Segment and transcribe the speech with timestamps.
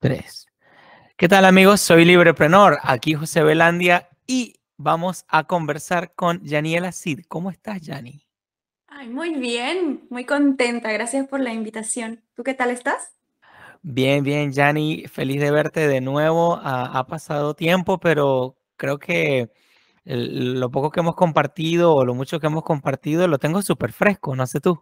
[0.00, 0.46] Tres.
[1.16, 1.80] ¿Qué tal amigos?
[1.80, 7.22] Soy Libreprenor, aquí José Belandia y vamos a conversar con Yaniela Cid.
[7.26, 8.24] ¿Cómo estás, Yani?
[8.86, 10.92] Ay, muy bien, muy contenta.
[10.92, 12.22] Gracias por la invitación.
[12.34, 13.10] ¿Tú qué tal estás?
[13.82, 15.08] Bien, bien, Yani.
[15.08, 16.60] Feliz de verte de nuevo.
[16.62, 19.50] Ha, pasado tiempo, pero creo que
[20.04, 24.36] lo poco que hemos compartido o lo mucho que hemos compartido lo tengo súper fresco,
[24.36, 24.80] no sé tú.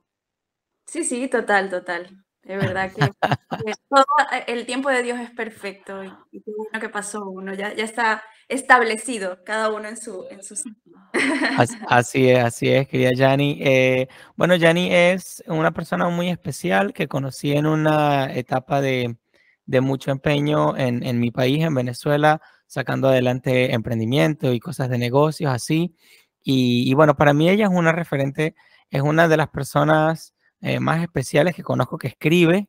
[0.85, 2.26] Sí, sí, total, total.
[2.47, 3.01] De verdad que,
[3.91, 7.75] todo, eh, el tiempo de Dios es perfecto y, qué bueno que pasó uno, ya,
[7.75, 10.93] ya está establecido cada uno en su, en su sitio.
[11.89, 13.59] Así, es, así es, querida Yani.
[13.63, 19.17] Eh, bueno, Yani es una persona muy especial que conocí en una etapa de,
[19.65, 24.99] de mucho empeño en, en, mi país, en Venezuela, sacando adelante emprendimiento y cosas de
[24.99, 25.97] negocios así.
[26.45, 28.55] Y, y bueno, para mí ella es una referente,
[28.91, 30.36] es una de las personas
[30.67, 32.69] eh, más especiales que conozco que escribe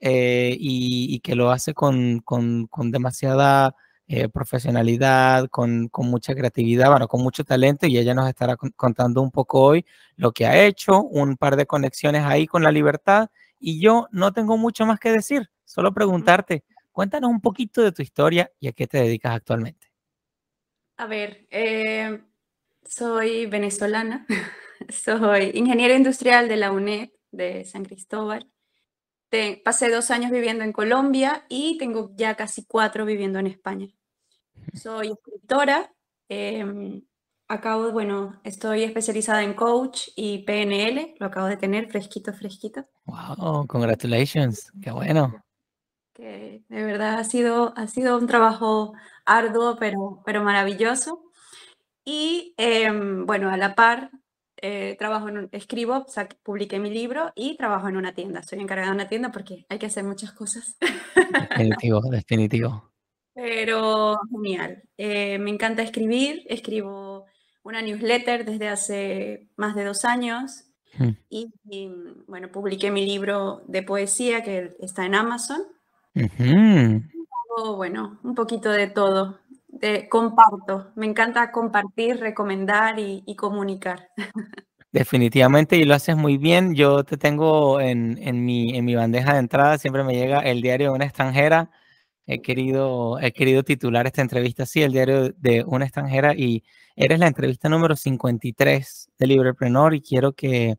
[0.00, 7.08] eh, y, que lo hace con, con, demasiada eh, profesionalidad, con, con, mucha creatividad, bueno,
[7.08, 9.84] con mucho talento y ella nos estará contando un poco hoy
[10.16, 13.28] lo que ha hecho, un par de conexiones ahí con la libertad
[13.60, 18.00] y yo no tengo mucho más que decir, solo preguntarte, cuéntanos un poquito de tu
[18.00, 19.88] historia y a qué te dedicas actualmente.
[20.96, 21.46] A ver,
[22.82, 24.24] soy venezolana,
[24.88, 28.50] soy ingeniero industrial de la UNED de San Cristóbal.
[29.64, 33.88] pasé dos años viviendo en Colombia y tengo ya casi cuatro viviendo en España.
[34.74, 35.92] Soy escritora.
[36.28, 37.02] Em,
[37.48, 41.14] acabo, bueno, estoy especializada en coach y PNL.
[41.18, 42.86] Lo acabo de tener fresquito, fresquito.
[43.04, 44.72] Wow, congratulations.
[44.82, 45.42] Qué bueno.
[46.12, 51.22] Que de verdad ha sido, ha sido un trabajo arduo, pero, pero maravilloso.
[52.04, 54.10] Y em, bueno, a la par
[54.62, 56.06] eh, trabajo en un, escribo,
[56.42, 58.42] publiqué mi libro y trabajo en una tienda.
[58.42, 60.76] Soy encargada de una tienda porque hay que hacer muchas cosas.
[61.50, 62.92] Definitivo, definitivo.
[63.34, 64.82] Pero genial.
[64.96, 66.42] Eh, me encanta escribir.
[66.48, 67.26] Escribo
[67.62, 70.64] una newsletter desde hace más de dos años.
[70.98, 71.10] Hmm.
[71.28, 71.52] Y,
[72.26, 75.60] bueno, publiqué mi libro de poesía que está en Amazon.
[77.76, 79.40] bueno, un poquito de todo
[80.08, 80.92] comparto.
[80.96, 84.10] Me encanta compartir, recomendar y, comunicar.
[84.92, 86.74] Definitivamente, y lo haces muy bien.
[86.74, 90.88] Yo te tengo en, mi, en mi bandeja de entrada, siempre me llega el diario
[90.88, 91.70] de una extranjera.
[92.26, 96.64] He querido, he querido titular esta entrevista así, el diario de una extranjera, y
[96.96, 100.76] eres la entrevista número 53 de Librepreneur y quiero que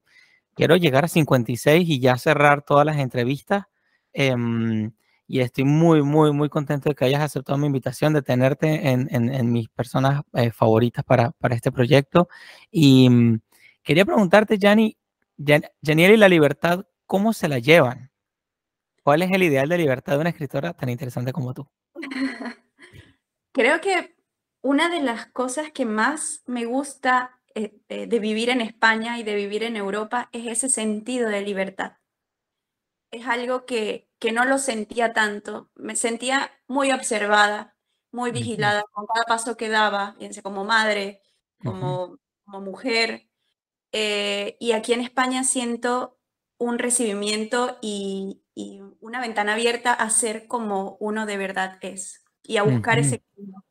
[0.55, 3.65] quiero llegar a 56 y ya cerrar todas las entrevistas.
[4.13, 4.91] Em,
[5.27, 9.07] y estoy muy, muy, muy contento de que hayas aceptado mi invitación, de tenerte en,
[9.11, 12.29] en, mis personas eh, favoritas para, para, este proyecto.
[12.71, 13.41] Y mm,
[13.83, 14.97] quería preguntarte, Jani,
[15.83, 18.09] Janiel y la libertad, ¿cómo se la llevan?
[19.03, 21.67] ¿Cuál es el ideal de libertad de una escritora tan interesante como tú?
[23.51, 24.15] Creo que
[24.61, 29.23] una de las cosas que más me gusta eh, eh, de vivir en España y
[29.23, 31.94] de vivir en Europa es ese sentido de libertad.
[33.12, 35.72] Es algo que, que no lo sentía tanto.
[35.75, 37.75] Me sentía muy observada,
[38.12, 41.22] muy vigilada con cada paso que daba, fíjense, como madre,
[41.63, 43.28] como, como mujer.
[43.91, 46.18] Eh, y aquí en España siento
[46.57, 48.44] un recibimiento y,
[49.01, 53.63] una ventana abierta a ser como uno de verdad es y a buscar ese camino.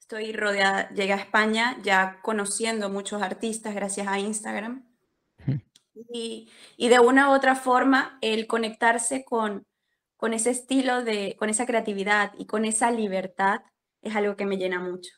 [0.00, 4.92] Estoy rodeada, llegué a España ya conociendo muchos artistas gracias a Instagram.
[6.12, 9.64] Y, y, de una u otra forma, el conectarse con,
[10.16, 13.62] con ese estilo de, con esa creatividad y con esa libertad
[14.02, 15.12] es algo que me llena mucho.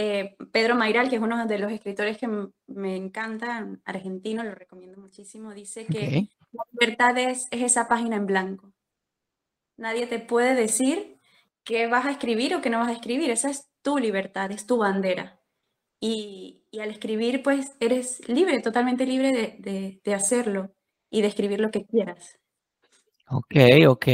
[0.00, 2.28] Eh, Pedro Mairal, que es uno de los escritores que
[2.68, 8.72] me encanta, argentino, lo recomiendo muchísimo, dice que la libertad es, esa página en blanco.
[9.76, 11.18] Nadie te puede decir
[11.64, 13.30] qué vas a escribir o qué no vas a escribir.
[13.30, 15.40] Esa es tu libertad, es tu bandera.
[16.00, 20.74] Y, al escribir, pues eres libre, totalmente libre de, de hacerlo
[21.10, 22.38] y de escribir lo que quieras.
[23.30, 23.54] Ok,
[23.88, 24.06] ok.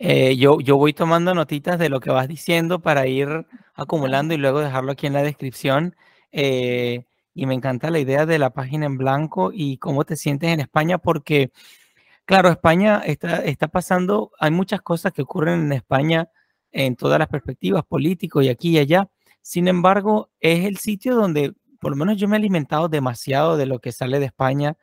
[0.00, 4.36] Eh, yo, yo voy tomando notitas de lo que vas diciendo para ir acumulando y
[4.36, 5.96] luego dejarlo aquí en la descripción.
[6.30, 7.04] Eh,
[7.34, 10.60] y me encanta la idea de la página en blanco y cómo te sientes en
[10.60, 11.50] España, porque,
[12.24, 16.28] claro, España está, está pasando, hay muchas cosas que ocurren en España
[16.72, 19.08] en todas las perspectivas, políticos y aquí y allá.
[19.42, 23.66] Sin embargo, es el sitio donde, por lo menos yo me he alimentado demasiado de
[23.66, 24.76] lo que sale de España.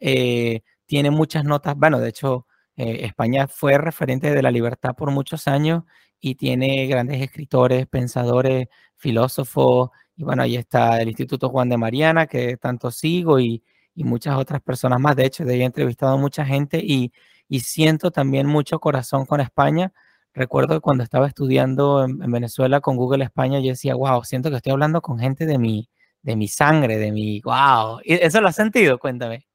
[0.00, 2.46] Eh, tiene muchas notas, bueno, de hecho,
[2.76, 5.84] eh, España fue referente de la libertad por muchos años
[6.20, 9.90] y tiene grandes escritores, pensadores, filósofos.
[10.16, 13.62] Y bueno, ahí está el Instituto Juan de Mariana, que tanto sigo, y,
[13.96, 15.16] muchas otras personas más.
[15.16, 17.12] De hecho, de ahí he entrevistado a mucha gente y,
[17.60, 19.92] siento también mucho corazón con España.
[20.34, 24.56] recuerdo que cuando estaba estudiando en, Venezuela con Google España, yo decía, wow, siento que
[24.56, 25.90] estoy hablando con gente de mi,
[26.22, 28.00] de mi sangre, de mi, wow.
[28.04, 28.98] ¿Eso lo has sentido?
[28.98, 29.46] Cuéntame.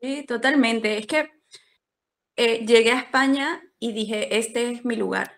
[0.00, 0.98] Sí, totalmente.
[0.98, 1.30] Es que
[2.36, 5.32] eh, llegué a España y dije, este es mi lugar.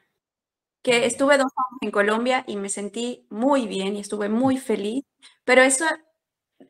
[0.83, 5.05] Que estuve dos años en Colombia y me sentí muy bien y estuve muy feliz,
[5.45, 6.01] pero esa,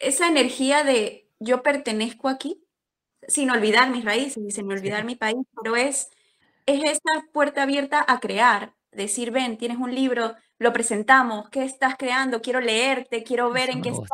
[0.00, 2.64] esa energía de yo pertenezco aquí,
[3.28, 6.08] sin olvidar mis raíces y sin olvidar mi país, pero es,
[6.66, 11.96] es esa puerta abierta a crear, decir, ven, tienes un libro, lo presentamos, ¿qué estás
[11.96, 12.42] creando?
[12.42, 14.08] Quiero leerte, quiero ver en qué estás.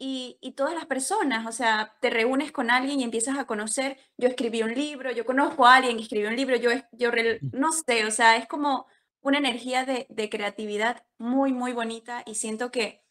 [0.00, 3.98] Y, y, todas las personas, o sea, te reúnes con alguien y empiezas a conocer,
[4.16, 7.50] yo escribí un libro, yo conozco a alguien que escribió un libro, yo, yo mm.
[7.50, 8.86] no sé, o sea, es como
[9.22, 13.02] una energía de, de creatividad muy, muy bonita y siento que,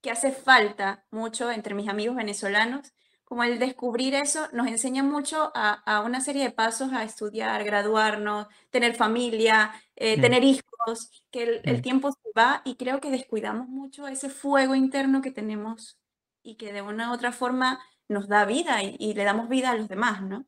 [0.00, 2.92] que hace falta mucho entre mis amigos venezolanos
[3.26, 8.46] como el descubrir eso nos enseña mucho a, una serie de pasos a estudiar, graduarnos,
[8.70, 10.20] tener familia, eh, mm.
[10.20, 11.82] tener hijos, que el, mm.
[11.82, 15.98] tiempo se va y creo que descuidamos mucho ese fuego interno que tenemos
[16.40, 19.76] y que de una u otra forma nos da vida y, le damos vida a
[19.76, 20.46] los demás, ¿no?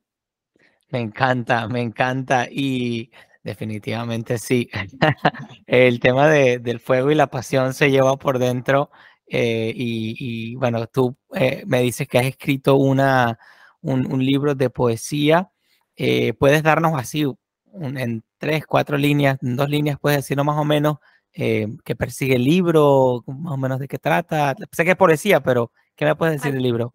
[0.90, 3.10] Me encanta, me encanta y
[3.42, 4.70] definitivamente sí.
[5.66, 8.92] el tema del fuego y la pasión se lleva por dentro
[9.30, 13.38] eh, y, bueno, tú eh, me dices que has escrito una,
[13.82, 15.50] un, libro de poesía.
[15.96, 17.26] Eh, ¿Puedes darnos así
[17.75, 20.96] en tres, cuatro líneas, en dos líneas, puedes decirnos más o menos
[21.32, 24.56] qué persigue el libro, más o menos de qué trata?
[24.72, 26.92] Sé que es poesía, pero ¿qué me puedes decir del libro?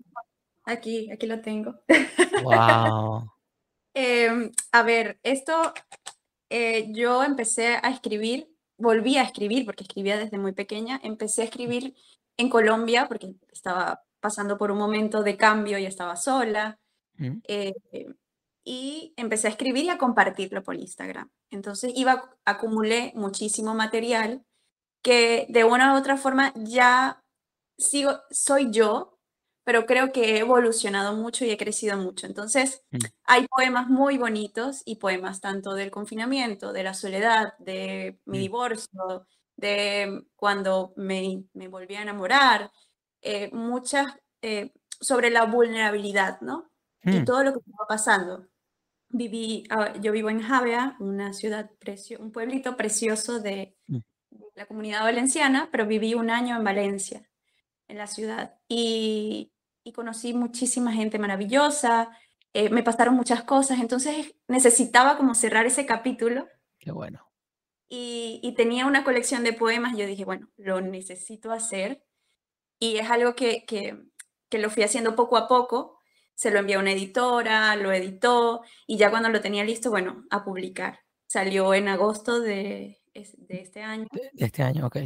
[0.66, 1.76] Aquí, aquí lo tengo.
[2.44, 3.30] Wow.
[3.96, 5.72] Em, a ver, esto
[6.50, 11.94] yo empecé a escribir, volví a escribir porque escribía desde muy pequeña, empecé a escribir
[12.38, 16.80] en Colombia, porque estaba pasando por un momento de cambio y estaba sola.
[17.18, 17.40] Mm.
[17.48, 17.74] Eh,
[18.66, 21.30] y empecé a escribir y a compartirlo por Instagram.
[21.50, 24.44] Entonces iba, acumulé muchísimo material
[25.02, 27.22] que de una u otra forma ya
[27.78, 29.20] sigo, soy yo,
[29.66, 32.26] pero creo que he evolucionado mucho y he crecido mucho.
[32.26, 32.98] Entonces, mm.
[33.26, 38.42] hay poemas muy bonitos y poemas tanto del confinamiento, de la soledad, de mi mm.
[38.42, 42.72] divorcio, de cuando me, me volví a enamorar,
[43.22, 44.08] eh, muchas
[44.42, 46.72] eh, sobre la vulnerabilidad, ¿no?
[47.04, 47.26] Y mm.
[47.26, 48.48] todo lo que estaba pasando.
[49.10, 53.98] Viví, ah, yo vivo en Javea, una ciudad, precio, un pueblito precioso de, mm.
[54.56, 57.30] la comunidad valenciana, pero viví un año en Valencia,
[57.88, 59.52] en la ciudad, y,
[59.84, 62.18] y conocí muchísima gente maravillosa,
[62.54, 66.48] eh, me pasaron muchas cosas, entonces necesitaba como cerrar ese capítulo.
[66.80, 67.33] Qué bueno
[67.96, 72.04] y, tenía una colección de poemas, yo dije, bueno, lo necesito hacer
[72.80, 74.02] y es algo que, que,
[74.50, 76.00] que lo fui haciendo poco a poco,
[76.34, 80.26] se lo envié a una editora, lo editó y ya cuando lo tenía listo, bueno,
[80.32, 81.02] a publicar.
[81.28, 84.08] Salió en agosto de, de este año.
[84.12, 84.98] De, este año, ok.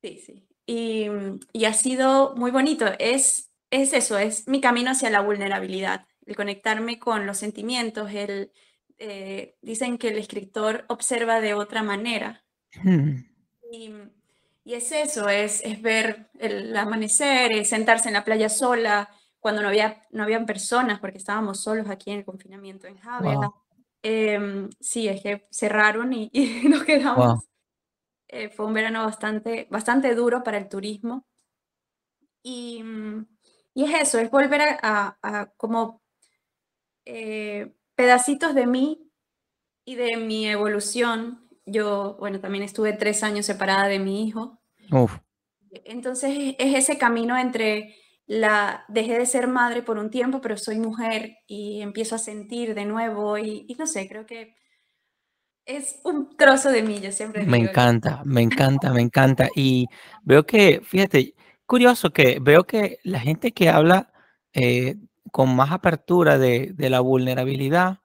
[0.00, 0.48] Sí, sí.
[0.64, 1.08] Y,
[1.52, 2.86] y, ha sido muy bonito.
[2.98, 8.50] Es, es eso, es mi camino hacia la vulnerabilidad, el conectarme con los sentimientos, el,
[8.98, 12.44] eh, dicen que el escritor observa de otra manera.
[12.82, 13.24] Hmm.
[13.70, 13.92] Y,
[14.64, 20.02] es eso, es, es ver el amanecer, sentarse en la playa sola, cuando no había
[20.10, 23.50] no habían personas, porque estábamos solos aquí en el confinamiento en Javea.
[24.02, 26.30] Em, sí, es que cerraron y,
[26.68, 27.44] nos quedamos.
[28.28, 31.26] Eh, fue un verano bastante, bastante duro para el turismo.
[32.42, 32.82] Y,
[33.74, 36.02] y es eso, es volver a, a, como
[37.04, 39.10] eh, pedacitos de mí
[39.84, 41.48] y de mi evolución.
[41.66, 44.60] Yo, bueno, también estuve tres años separada de mi hijo.
[45.84, 47.94] Entonces es ese camino entre
[48.26, 52.74] la, dejé de ser madre por un tiempo, pero soy mujer y empiezo a sentir
[52.74, 54.54] de nuevo y, no sé, creo que
[55.66, 59.48] es un trozo de mí, yo siempre Me encanta, me encanta, me encanta.
[59.54, 59.86] Y
[60.22, 61.34] veo que, fíjate,
[61.66, 64.12] curioso que veo que la gente que habla
[64.52, 64.96] eh,
[65.34, 67.98] con más apertura de, la vulnerabilidad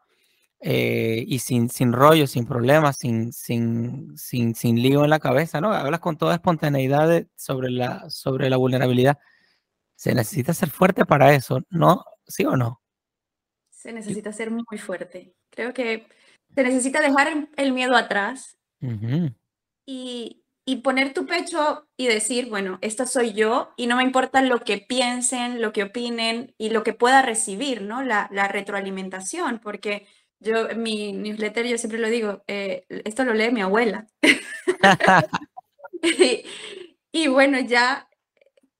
[0.61, 5.61] eh, y sin, sin rollo, sin problemas, sin, sin, sin, sin lío en la cabeza,
[5.61, 5.71] ¿no?
[5.71, 9.19] Hablas con toda espontaneidad sobre, la, sobre la vulnerabilidad.
[9.95, 12.03] Se necesita ser fuerte para eso, ¿no?
[12.25, 12.81] ¿Sí o no?
[13.69, 15.35] Se necesita ser muy fuerte.
[15.51, 16.07] Creo que
[16.55, 18.57] se necesita dejar el miedo atrás
[19.85, 24.43] y, y poner tu pecho y decir, bueno, esta soy yo y no me importa
[24.43, 28.03] lo que piensen, lo que opinen y lo que pueda recibir, ¿no?
[28.03, 30.05] La, la retroalimentación, porque
[30.39, 34.05] yo, mi newsletter, yo siempre lo digo, eh, esto lo lee mi abuela.
[37.11, 38.07] y, bueno, ya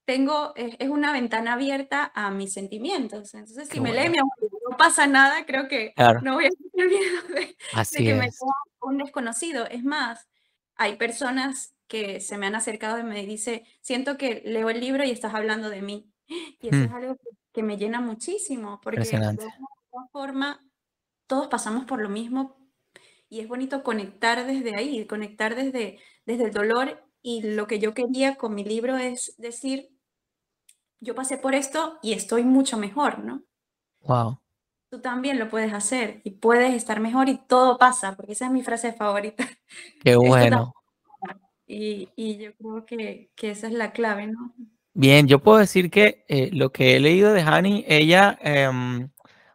[0.06, 3.34] tengo, es, una ventana abierta a mis sentimientos.
[3.34, 6.88] Entonces, si me lee mi abuela no pasa nada, creo que no voy a tener
[6.88, 7.58] miedo de,
[7.98, 8.30] que me
[8.82, 9.66] un desconocido.
[9.66, 10.30] Es más,
[10.76, 15.04] hay personas que se me han acercado y me dice, siento que leo el libro
[15.06, 16.14] y estás hablando de mí.
[16.62, 16.96] Y eso es Mm.
[16.96, 17.18] algo
[17.54, 19.46] que, me llena muchísimo, porque de Impresionante.
[19.46, 19.66] una u
[20.00, 20.66] otra forma
[21.28, 22.58] todos pasamos por lo mismo
[23.30, 27.04] y es bonito conectar desde ahí, conectar desde, desde el dolor.
[27.22, 29.90] Y lo que yo quería con mi libro es decir,
[31.02, 33.44] yo pasé por esto y estoy mucho mejor, ¿no?
[34.02, 34.40] Wow.
[34.90, 38.52] Tú también lo puedes hacer y puedes estar mejor y todo pasa, porque esa es
[38.52, 39.46] mi frase favorita.
[40.04, 40.16] Qué
[40.56, 40.74] bueno.
[41.72, 44.56] Y, y yo creo que, que esa es la clave, ¿no?
[44.96, 49.10] Bien, yo puedo decir que eh, lo que he leído de Hani, ella, em, o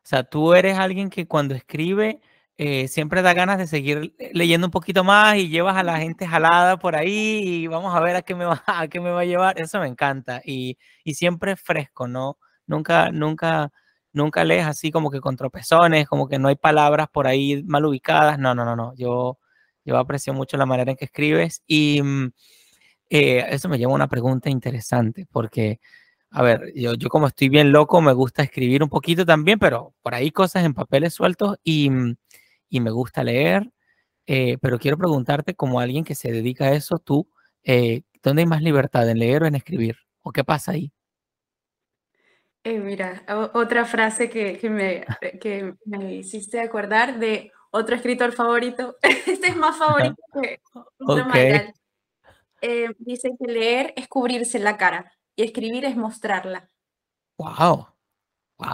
[0.05, 2.21] sea, tú eres alguien que cuando escribe
[2.57, 6.25] eh, siempre da ganas de seguir leyendo un poquito más y llevas a la gente
[6.25, 9.23] jalada por ahí y vamos a ver a qué me va, a qué me va
[9.23, 9.61] a llevar.
[9.61, 12.39] Eso me encanta y, y siempre es fresco, ¿no?
[12.69, 13.73] Nunca, nunca,
[14.13, 17.85] nunca lees así como que con tropezones, como que no hay palabras por ahí mal
[17.85, 18.39] ubicadas.
[18.39, 18.95] No, no, no, no.
[18.95, 19.39] Yo,
[19.85, 22.33] yo aprecio mucho la manera en que escribes y mm,
[23.11, 25.81] eh, eso me lleva a una pregunta interesante, porque,
[26.31, 29.95] a ver, yo, yo como estoy bien loco, me gusta escribir un poquito también, pero
[30.03, 32.17] por ahí cosas en papeles sueltos y, mm,
[32.71, 33.71] y me gusta leer,
[34.27, 37.29] eh, pero quiero preguntarte, como alguien que se dedica a eso, tú,
[37.63, 39.97] eh, ¿dónde hay más libertad, en leer o en escribir?
[40.23, 40.93] ¿O qué pasa ahí?
[42.65, 43.23] Eh, mira,
[43.53, 45.05] otra frase que, que me,
[45.39, 48.97] que me hiciste acordar de otro escritor favorito.
[49.03, 50.61] Este es más favorito que
[50.99, 51.27] Pedro Ok.
[51.29, 51.75] Mayral.
[52.61, 56.71] Eh, dice que leer es cubrirse la cara y escribir es mostrarla.
[57.39, 57.89] Wow.
[58.61, 58.65] Eh,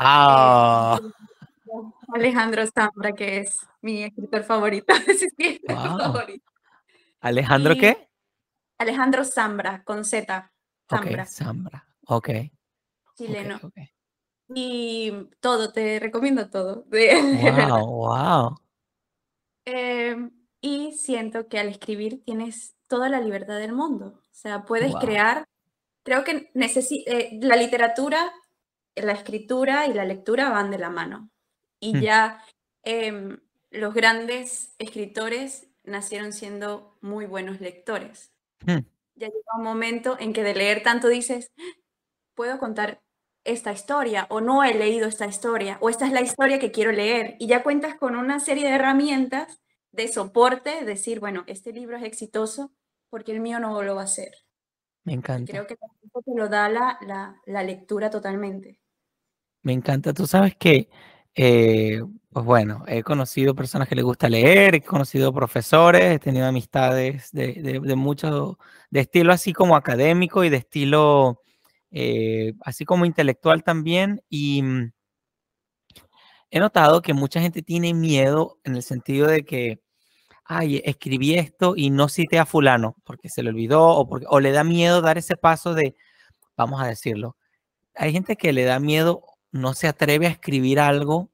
[0.93, 1.13] Wow.
[2.15, 4.93] Alejandro Zambra, que es mi escritor favorito.
[5.07, 5.99] Ese sí es mi Wow.
[5.99, 6.51] favorito.
[7.21, 8.09] ¿Alejandro Y qué?
[8.79, 10.51] Alejandro Zambra, con Z,
[10.91, 11.87] Ok, Zambra, Zambra.
[12.07, 13.61] Ok, ok, chileno.
[13.63, 13.75] ok.
[14.55, 16.85] Y todo, te recomiendo todo.
[16.91, 18.57] Wow, wow.
[19.67, 24.21] Em, y siento que al escribir tienes toda la libertad del mundo.
[24.23, 25.01] O sea, puedes Wow.
[25.01, 25.45] crear,
[26.05, 28.33] creo que necesi- eh, la literatura,
[28.97, 31.31] la escritura y la lectura van de la mano.
[31.81, 32.01] Y Mm.
[32.01, 32.45] ya
[32.85, 33.39] em,
[33.71, 38.33] los grandes escritores nacieron siendo muy buenos lectores.
[38.67, 38.79] Mm.
[39.17, 41.53] Ya llega un momento en que de leer tanto dices,
[42.35, 43.01] puedo contar
[43.45, 46.93] esta historia o no he leído esta historia o esta es la historia que quiero
[46.93, 49.61] leer y ya cuentas con una serie de herramientas
[49.93, 52.73] de soporte, decir, bueno, este libro es exitoso
[53.09, 54.31] porque el mío no lo va a ser.
[55.05, 55.53] Me encanta.
[55.53, 58.79] creo que te lo da la, la, la lectura totalmente.
[59.63, 60.13] Me encanta.
[60.13, 60.89] Tú sabes que,
[61.35, 66.47] eh, pues bueno, he conocido personas que les gusta leer, he conocido profesores, he tenido
[66.47, 68.59] amistades de, de, de mucho,
[68.91, 71.40] de estilo así como académico y de estilo
[71.91, 74.23] eh, así como intelectual también.
[74.29, 74.93] Y mm,
[76.51, 79.81] he notado que mucha gente tiene miedo en el sentido de que,
[80.45, 84.41] ay, escribí esto y no cité a fulano porque se le olvidó o, porque, o
[84.41, 85.97] le da miedo dar ese paso de,
[86.57, 87.37] vamos a decirlo,
[87.95, 91.31] hay gente que le da miedo, no se atreve a escribir algo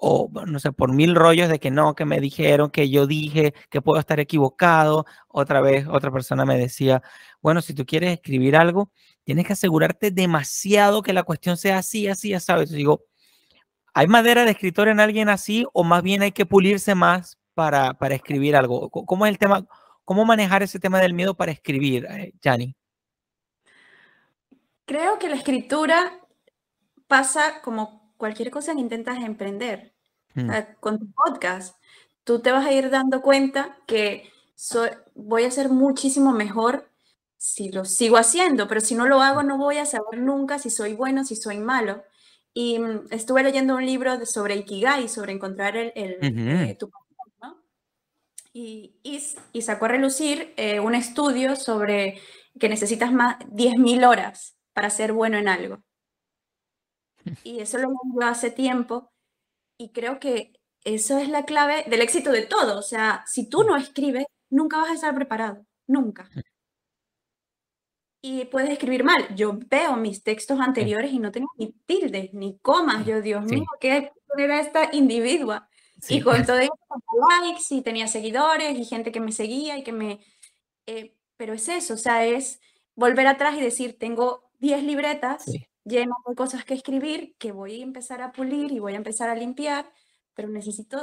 [0.00, 3.54] o no sé, por mil rollos de que no, que me dijeron, que yo dije,
[3.70, 5.06] que puedo estar equivocado.
[5.28, 7.02] Otra vez, otra persona me decía,
[7.42, 8.92] bueno, si tú quieres escribir algo,
[9.28, 12.70] tienes que asegurarte demasiado que la cuestión sea así, así, ya sabes.
[12.70, 13.04] Digo,
[13.92, 17.92] ¿hay madera de escritor en alguien así o más bien hay que pulirse más para,
[17.92, 18.88] para escribir algo?
[18.88, 19.66] ¿Cómo es el tema?
[20.06, 22.74] ¿Cómo manejar ese tema del miedo para escribir, eh, Jani?
[24.86, 26.10] Creo que la escritura
[27.06, 29.92] pasa como cualquier cosa que intentas emprender.
[30.36, 31.76] Mm, con tu podcast,
[32.24, 36.88] tú te vas a ir dando cuenta que soy, voy a ser muchísimo mejor
[37.38, 40.70] si lo sigo haciendo, pero si no lo hago no voy a saber nunca si
[40.70, 42.04] soy bueno, si soy malo.
[42.54, 46.90] Y mm, estuve leyendo un libro de- sobre Ikigai, sobre encontrar el, el, eh, tu.
[48.52, 52.20] Y, y y sacó a relucir eh, un estudio sobre
[52.58, 55.82] que necesitas más 10.000 horas para ser bueno en algo.
[57.42, 59.12] Y eso lo leí hace tiempo
[59.78, 60.54] y creo que
[60.84, 62.78] eso es la clave del éxito de todo.
[62.78, 66.32] O sea, si tú no escribes, nunca vas a estar preparado, nunca.
[68.20, 69.34] Y puedes escribir mal.
[69.36, 73.04] Yo veo mis textos Sí, anteriores y no tengo ni tildes, ni comas.
[73.04, 75.68] sí, Yo, Dios mío, sí, ¿qué era esta individua?
[76.08, 76.72] Y sí, con todo eso,
[77.42, 80.20] likes y tenía seguidores y gente que me seguía y que me...
[80.86, 82.60] eh, pero es eso, o sea, es
[82.94, 85.66] volver atrás y decir, tengo 10 libretas sí.
[85.84, 89.28] llenas de cosas que escribir, que voy a empezar a pulir y voy a empezar
[89.30, 89.92] a limpiar,
[90.34, 90.98] pero necesito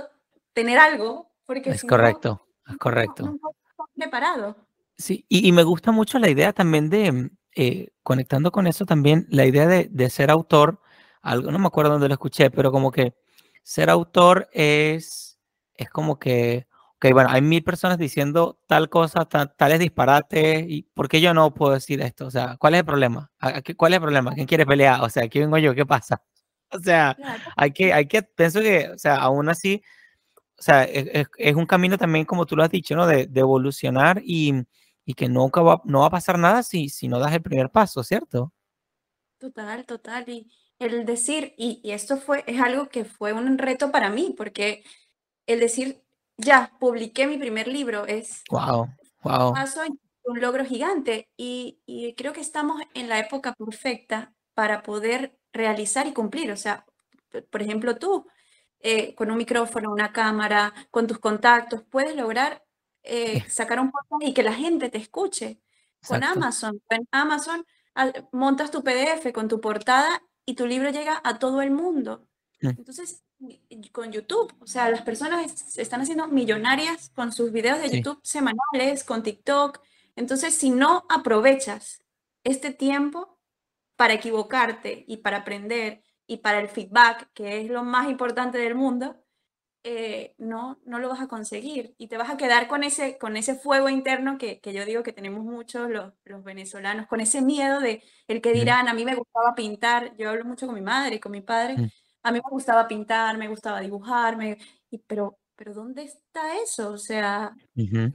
[0.54, 3.24] tener algo, porque Es si no, correcto, es no, correcto.
[3.24, 4.68] nunca estoy preparado.
[4.98, 8.86] Sí, y, y me gusta mucho la idea también de, mm, eh, conectando con eso
[8.86, 10.80] también, la idea de, de ser autor,
[11.22, 13.14] algo, no me acuerdo dónde lo escuché, pero como que
[13.64, 15.38] ser autor es,
[15.76, 21.10] es como que, ok, bueno, hay mil personas diciendo tal cosa, tales disparates, y ¿por
[21.10, 22.28] qué yo no puedo decir esto?
[22.28, 23.32] O sea, ¿cuál es el problema?
[23.76, 24.34] ¿Cuál es el problema?
[24.34, 25.02] ¿Quién quiere pelear?
[25.02, 26.22] O sea, aquí vengo yo, ¿qué pasa?
[26.72, 27.16] O sea,
[27.56, 29.82] hay que, hay que, pienso que, o sea, aún así,
[30.60, 33.08] o sea, es, es un camino también, como tú lo has dicho, ¿no?
[33.08, 34.54] De, de evolucionar y,
[35.06, 37.70] y, que nunca va, no va a pasar nada si, si no das el primer
[37.70, 38.52] paso, ¿cierto?
[39.38, 40.28] Total, total.
[40.28, 44.34] Y el decir, y, y esto fue, es algo que fue un reto para mí,
[44.36, 44.84] porque
[45.46, 46.04] el decir,
[46.38, 48.88] ya, publiqué mi primer libro, es wow,
[49.24, 49.54] wow.
[50.26, 56.08] un logro gigante y, y, creo que estamos en la época perfecta para poder realizar
[56.08, 56.52] y cumplir.
[56.52, 56.86] O sea,
[57.50, 58.26] por ejemplo, tú,
[58.80, 62.65] eh, con un micrófono, una cámara, con tus contactos, puedes lograr
[63.06, 65.60] eh, sacar un podcast y que la gente te escuche.
[66.08, 67.66] Con Amazon, en Amazon
[68.32, 72.28] montas tu PDF con tu portada y tu libro llega a todo el mundo.
[72.62, 72.70] Mm.
[72.70, 73.24] Entonces,
[73.92, 78.20] con YouTube, o sea, las personas se están haciendo millonarias con sus videos de YouTube
[78.24, 79.82] semanales, con TikTok.
[80.16, 82.04] Entonces, si no aprovechas
[82.44, 83.40] este tiempo
[83.96, 88.76] para equivocarte y para aprender y para el feedback, que es lo más importante del
[88.76, 89.25] mundo,
[89.88, 91.94] eh, no, no lo vas a conseguir.
[92.00, 95.04] Y te vas a quedar con ese, con ese fuego interno que, que yo digo
[95.04, 99.06] que tenemos muchos los, los, venezolanos, con ese miedo de el que dirán, a mí
[99.06, 101.92] me gustaba pintar, yo hablo mucho con mi madre y con mi padre,
[102.24, 104.40] a mí me gustaba pintar, me gustaba dibujar,
[104.90, 106.92] y, pero, pero ¿dónde está eso?
[106.92, 107.56] O sea,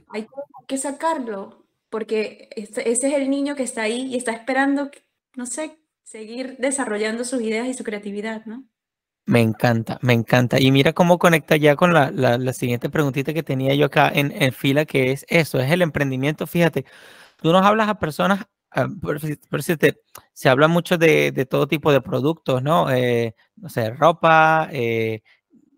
[0.09, 0.27] hay
[0.67, 4.91] que sacarlo, porque ese es el niño que está ahí y está esperando,
[5.37, 8.65] no sé, seguir desarrollando sus ideas y su creatividad, ¿no?
[9.25, 10.59] Me encanta, me encanta.
[10.59, 14.31] Y mira cómo conecta ya con la, la, siguiente preguntita que tenía yo acá en,
[14.31, 16.47] en, fila, que es eso, es el emprendimiento.
[16.47, 16.85] Fíjate,
[17.37, 19.19] tú nos hablas a personas, ah, por,
[20.33, 22.91] se habla mucho de, de, todo tipo de productos, ¿no?
[22.91, 25.21] Eh, no sé, ropa, eh,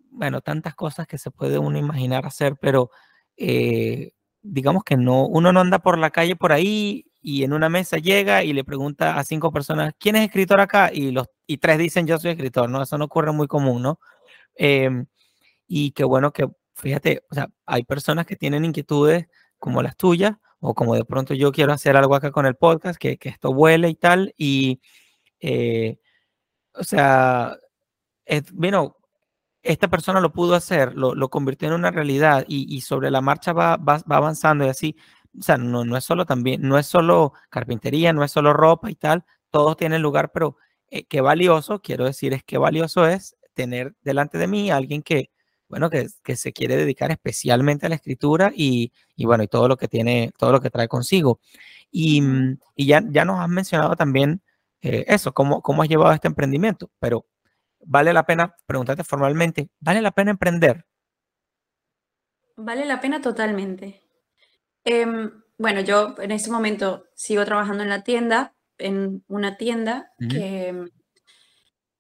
[0.09, 2.91] bueno, tantas cosas que se puede uno imaginar hacer, pero
[3.37, 7.69] eh, digamos que no, uno no anda por la calle por ahí y en una
[7.69, 10.91] mesa llega y le pregunta a cinco personas, ¿quién es escritor acá?
[10.93, 12.81] Y, los, y tres dicen, yo soy escritor, ¿no?
[12.81, 13.99] Eso no ocurre muy común, ¿no?
[14.55, 15.05] Em,
[15.67, 19.27] y qué bueno que, fíjate, o sea, hay personas que tienen inquietudes
[19.59, 22.97] como las tuyas, o como de pronto yo quiero hacer algo acá con el podcast,
[22.99, 24.81] que, que esto vuele y tal, y,
[25.41, 25.99] eh,
[26.73, 27.57] o sea,
[28.25, 28.97] es, bueno,
[29.63, 33.21] esta persona lo pudo hacer, lo, lo convirtió en una realidad y, y sobre la
[33.21, 34.95] marcha va, va, va avanzando y así
[35.39, 38.91] o sea, no, no es solo también, no es solo carpintería, no es solo ropa
[38.91, 40.57] y tal, todos tienen lugar, pero
[40.93, 45.01] eh, qué valioso, quiero decir, es qué valioso es tener delante de mí a alguien
[45.01, 45.31] que,
[45.67, 49.67] bueno, que, que, se quiere dedicar especialmente a la escritura y, y, bueno, y todo
[49.67, 51.39] lo que tiene, todo lo que trae consigo.
[51.89, 54.43] Y, mm, y ya, ya nos has mencionado también
[54.83, 57.25] eh, eso, cómo, cómo has llevado este emprendimiento, pero
[57.79, 60.85] vale la pena, preguntarte formalmente, ¿vale la pena emprender?
[62.55, 64.03] Vale la pena totalmente.
[64.83, 70.85] Em, bueno, yo en este momento sigo trabajando en la tienda, en una tienda, que,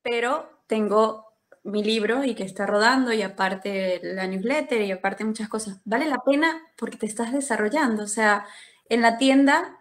[0.01, 1.25] pero tengo
[1.63, 5.79] mi libro y que está rodando y aparte la newsletter y aparte muchas cosas.
[5.85, 8.03] Vale la pena porque te estás desarrollando.
[8.03, 8.45] O sea,
[8.89, 9.79] en la tienda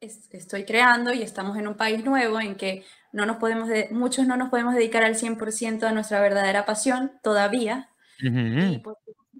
[0.00, 4.36] estoy creando y estamos en un país nuevo en que no nos podemos muchos no
[4.36, 7.90] nos podemos dedicar al 100% a nuestra verdadera pasión todavía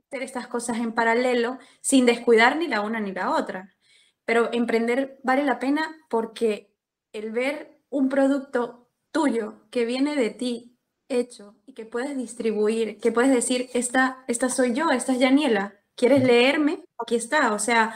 [0.08, 3.74] hacer estas cosas en paralelo sin descuidar ni la una ni la otra.
[4.28, 6.76] Pero emprender vale la pena porque
[7.14, 10.76] el ver un producto tuyo que viene de ti
[11.08, 15.80] hecho y que puedes distribuir, que puedes decir, esta, esta soy yo, esta es Daniela,
[15.94, 16.84] ¿quieres leerme?
[16.98, 17.94] Aquí está, o sea,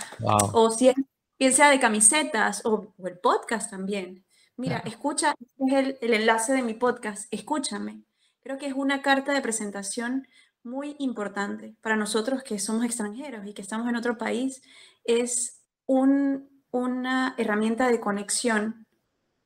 [0.55, 0.95] o si es,
[1.39, 4.25] bien sea de camisetas o, el podcast también.
[4.57, 8.05] Mira, escucha, este es el, el enlace de mi podcast, escúchame.
[8.41, 10.27] Creo que es una carta de presentación
[10.63, 14.63] muy importante para nosotros que somos extranjeros y que estamos en otro país,
[15.05, 18.87] es una herramienta de conexión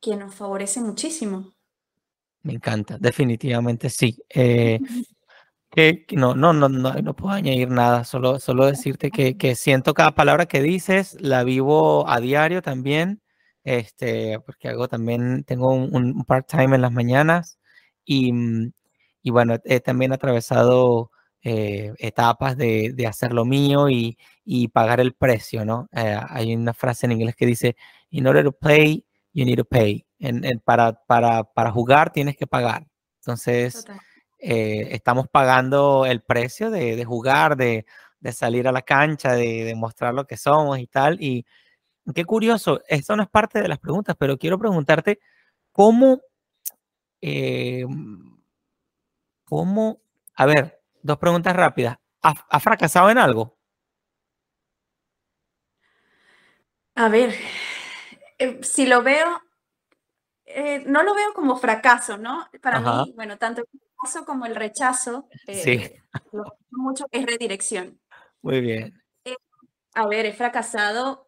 [0.01, 1.53] que nos favorece muchísimo.
[2.43, 4.17] Me encanta, definitivamente sí.
[4.29, 4.79] Eh,
[5.71, 9.93] que, no, no, no, no, no puedo añadir nada, solo, solo decirte que, que siento
[9.93, 13.21] cada palabra que dices, la vivo a diario también,
[13.63, 17.59] este, porque hago también, tengo un, un part-time en las mañanas
[18.05, 18.71] y, mm,
[19.23, 21.11] y bueno, he también atravesado
[21.49, 25.87] eh, etapas de, de, hacer lo mío y, y pagar el precio, ¿no?
[25.93, 27.77] Eh, hay una frase en inglés que dice,
[28.09, 30.05] in order to play, you need to pay.
[30.19, 32.85] En, en, para, para, para, jugar tienes que pagar.
[33.21, 33.85] Entonces,
[34.39, 37.85] eh, estamos pagando el precio de, de jugar, de,
[38.19, 41.21] de, salir a la cancha, de, mostrar lo que somos y tal.
[41.21, 41.45] Y
[42.13, 45.19] qué curioso, esto no es parte de las preguntas, pero quiero preguntarte,
[45.71, 46.19] ¿cómo
[49.45, 50.01] ¿Cómo?
[50.35, 50.76] A ver,
[51.07, 51.97] dos preguntas rápidas.
[52.21, 53.57] ¿Has ha fracasado en algo?
[56.95, 57.33] A ver,
[58.37, 59.41] eh, si lo veo,
[60.45, 62.47] eh, no lo veo como fracaso, ¿no?
[62.61, 66.21] Para mí, bueno, tanto el fracaso como el rechazo, eh, sí.
[66.31, 67.99] lo mucho es redirección.
[68.41, 69.01] Muy bien.
[69.23, 69.35] Eh,
[69.93, 71.27] a ver, he fracasado,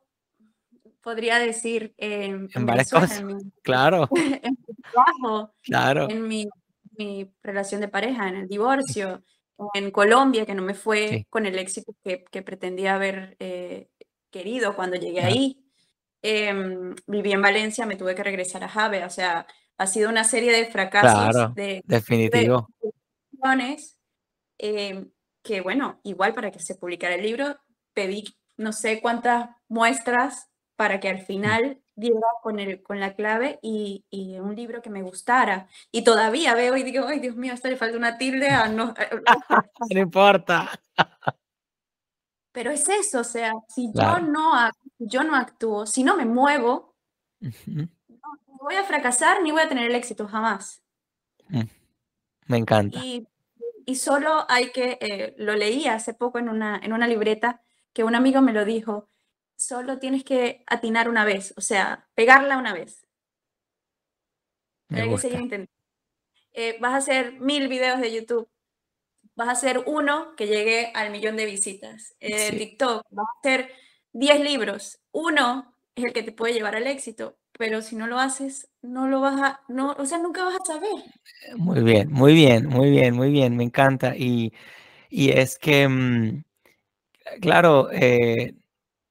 [1.02, 3.20] podría decir, en, en varias cosas.
[3.20, 4.10] En mi, claro.
[4.16, 6.10] en mi trabajo, claro.
[6.10, 6.50] en mi
[7.42, 9.24] relación de pareja, en el divorcio
[9.74, 13.38] en Colombia, que no me fue con el éxito que, que pretendía haber
[14.30, 15.66] querido cuando llegué ahí.
[16.22, 20.26] Em, viví en Valencia, me tuve que regresar a Jave, o sea, ha sido una
[20.26, 22.68] serie de fracasos, de, definitivo.
[24.58, 25.10] Em,
[25.42, 27.58] que bueno, igual para que se publicara el libro,
[27.94, 28.26] pedí
[28.58, 30.49] no sé cuántas muestras
[30.80, 31.26] para que al mm.
[31.26, 35.68] final diera con, el, con la clave y, y, un libro que me gustara.
[35.92, 38.94] Y todavía veo y digo, ay Dios mío, esto le falta una tilde a no...
[39.94, 40.70] no importa.
[42.54, 44.54] Pero es eso, o sea, si yo, no,
[45.00, 46.96] yo no actúo, si no me muevo,
[47.42, 47.90] no,
[48.62, 50.82] voy a fracasar ni voy a tener el éxito jamás.
[51.50, 51.64] Mm,
[52.48, 53.00] me encanta.
[53.00, 53.28] Y,
[53.86, 57.62] y solo hay que, eh, lo leí hace poco en una, en una libreta,
[57.92, 59.10] que un amigo me lo dijo,
[59.60, 63.06] solo tienes que atinar una vez, o sea, pegarla una vez.
[64.88, 65.28] Me gusta.
[66.54, 68.50] Eh, vas a hacer mil videos de YouTube,
[69.36, 72.16] vas a hacer uno que llegue al millón de visitas.
[72.22, 73.72] Eh, TikTok, vas a hacer
[74.14, 75.00] 10 libros.
[75.12, 79.08] Uno es el que te puede llevar al éxito, pero si no lo haces, no
[79.10, 81.04] lo vas a, no, o sea, nunca vas a saber.
[81.58, 84.16] Muy bien, muy bien, muy bien, muy bien, me encanta.
[84.16, 84.54] Y,
[85.10, 86.44] y es que, mm,
[87.42, 88.56] claro, eh,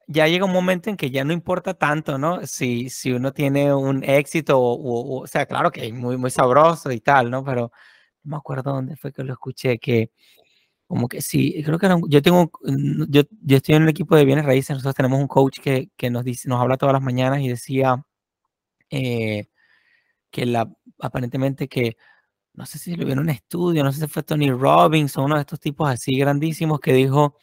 [0.09, 2.47] ya llega un momento en que ya no importa tanto, ¿no?
[2.47, 7.01] Si, si uno tiene un éxito, o, sea, claro que es muy, muy sabroso y
[7.01, 7.44] tal, ¿no?
[7.44, 7.73] Pero
[8.25, 10.11] no me acuerdo dónde fue que lo escuché, que
[10.87, 12.51] como que sí, creo que yo tengo,
[13.09, 16.11] yo, yo estoy en un equipo de bienes raíces, nosotros tenemos un coach que, que
[16.11, 18.03] nos dice, nos habla todas las mañanas y decía
[18.90, 19.49] eh,
[20.31, 21.97] que la, aparentemente que,
[22.55, 25.25] no sé si lo vio en un estudio, no sé si fue Tony Robbins o
[25.25, 27.37] uno de estos tipos así grandísimos que dijo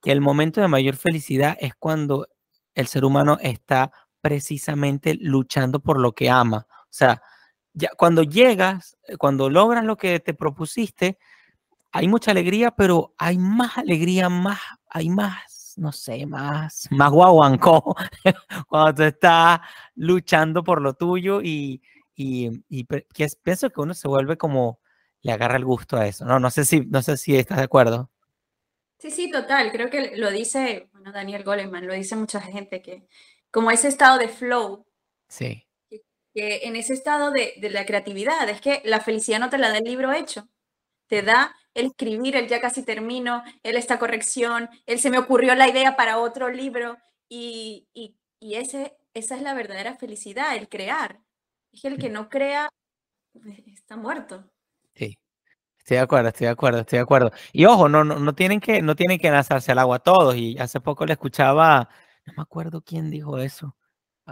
[0.00, 2.26] que el momento de mayor felicidad es cuando
[2.74, 6.66] el ser humano está precisamente luchando por lo que ama.
[6.70, 7.22] O sea,
[7.72, 11.18] ya cuando llegas, eh, cuando logras lo que te propusiste,
[11.92, 17.96] hay mucha alegría, pero hay más alegría, más, hay más, no sé, más, más guaguancó
[18.68, 19.60] cuando tú estás
[19.96, 21.82] luchando por lo tuyo y,
[22.14, 22.86] y, y
[23.42, 24.80] pienso que uno se vuelve como,
[25.22, 26.40] le agarra el gusto a eso, ¿no?
[26.40, 28.10] No sé si, no sé si estás de acuerdo.
[29.00, 29.72] Sí, sí, total.
[29.72, 33.02] Creo que lo dice, bueno, Daniel Goleman, lo dice mucha gente, que
[33.50, 34.86] como ese estado de flow.
[35.26, 35.66] Sí
[36.34, 39.78] que en ese estado de, la creatividad, es que la felicidad no te la da
[39.78, 40.48] el libro hecho,
[41.06, 45.54] te da el escribir, el ya casi termino, el esta corrección, el se me ocurrió
[45.54, 47.88] la idea para otro libro y,
[48.40, 51.20] ese, esa es la verdadera felicidad, el crear.
[51.72, 52.68] Es que el que no crea
[53.34, 54.50] eh, está muerto.
[54.94, 55.16] Sí.
[55.80, 57.32] Estoy de acuerdo, estoy de acuerdo, estoy de acuerdo.
[57.52, 60.36] Y ojo, no, no, no tienen que, no tienen que lanzarse al agua todos.
[60.36, 61.88] Y hace poco le escuchaba,
[62.26, 63.76] no me acuerdo quién dijo eso,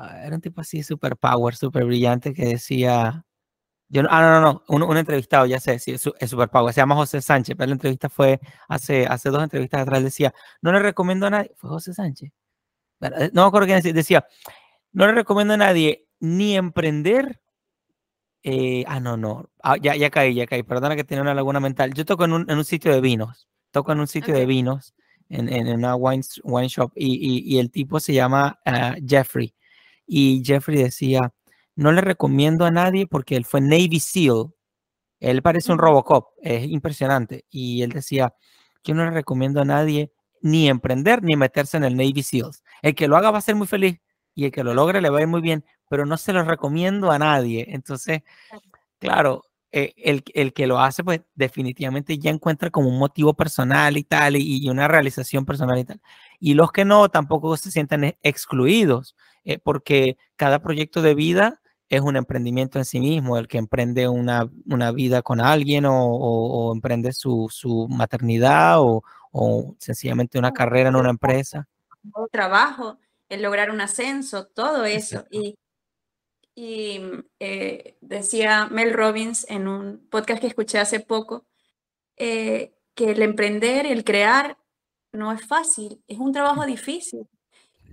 [0.00, 3.24] Ah, era un tipo así super power, super brillante que decía,
[3.88, 6.94] yo ah, no, no, no, un, entrevistado, ya sé, sí, es, super power, se llama
[6.94, 11.26] José Sánchez, pero la entrevista fue hace, hace dos entrevistas atrás, decía, no le recomiendo
[11.26, 12.30] a nadie, fue José Sánchez,
[13.00, 14.26] eh, no me acuerdo quién decía,
[14.92, 17.40] no le recomiendo a nadie ni emprender,
[18.50, 21.60] eh, ah, no, no, ah, ya, ya caí, ya caí, perdona que tiene una laguna
[21.60, 24.46] mental, yo toco en un, en un sitio de vinos, toco en un sitio de
[24.46, 24.94] vinos,
[25.28, 28.58] en, en, una wine, wine shop, y, y, y, el tipo se llama
[29.06, 29.54] Jeffrey,
[30.06, 31.32] y Jeffrey decía,
[31.78, 34.52] no le recomiendo a nadie porque él fue Navy SEAL.
[35.20, 37.44] Él parece un Robocop, es impresionante.
[37.50, 38.34] Y él decía,
[38.82, 42.64] yo no le recomiendo a nadie ni emprender ni meterse en el Navy SEALs.
[42.82, 44.00] El que lo haga va a ser muy feliz
[44.34, 46.42] y el que lo logre le va a ir muy bien, pero no se lo
[46.44, 47.66] recomiendo a nadie.
[47.68, 48.22] Entonces,
[48.98, 53.96] claro, eh, el, el, que lo hace, pues definitivamente ya encuentra como un motivo personal
[53.96, 56.00] y tal, y, y, una realización personal y tal.
[56.40, 59.14] Y los que no, tampoco se sientan excluidos.
[59.48, 64.06] Eh, porque cada proyecto de vida es un emprendimiento en sí mismo, el que emprende
[64.06, 70.90] una, una vida con alguien o, emprende su, su maternidad o, o, sencillamente una carrera
[70.90, 71.66] en una empresa.
[72.02, 72.98] Un trabajo,
[73.30, 75.24] el lograr un ascenso, todo eso.
[75.30, 75.56] Y,
[76.60, 77.00] y
[77.38, 81.46] eh, decía Mel Robbins en un podcast que escuché hace poco,
[82.16, 84.58] eh, que el emprender, el crear,
[85.12, 87.28] no es fácil, es un trabajo difícil.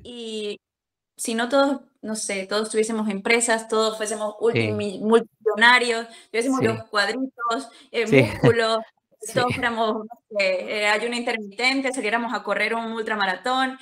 [0.02, 0.60] Y
[1.16, 8.08] si no todos, no sé, todos tuviésemos empresas, todos fuésemos multimillonarios, tuviésemos los cuadritos, eh,
[8.08, 8.80] músculos,
[9.36, 10.08] todos fuéramos,
[10.40, 13.78] eh, ayuno intermitente, saliéramos a correr un ultramaratón,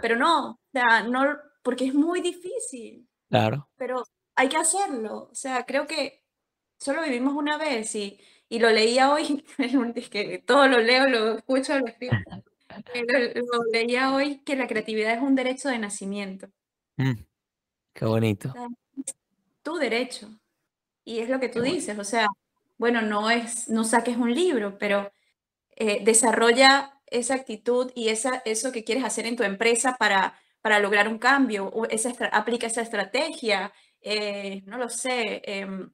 [0.00, 1.26] pero no, o sea, no,
[1.64, 3.04] porque es muy difícil.
[3.28, 3.68] Claro.
[3.76, 4.04] Pero
[4.38, 5.28] hay que hacerlo.
[5.30, 6.22] O sea, creo que
[6.78, 9.44] solo vivimos una vez y, y lo leía hoy,
[9.96, 12.14] es que todo lo leo, lo escucho, lo escribo.
[12.94, 16.48] Lo, leía hoy que la creatividad es un derecho de nacimiento.
[16.96, 17.14] Mm,
[17.92, 18.54] qué bonito.
[19.62, 20.30] tu derecho.
[21.04, 22.28] Y es lo que tú dices, o sea,
[22.76, 25.10] bueno, no es, no saques un libro, pero
[25.74, 30.78] eh, desarrolla esa actitud y esa, eso que quieres hacer en tu empresa para, para
[30.78, 35.90] lograr un cambio, o esa, aplica esa estrategia, eh, no lo sé, em,